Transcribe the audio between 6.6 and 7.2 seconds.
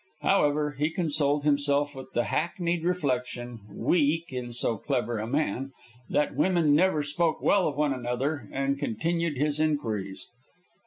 never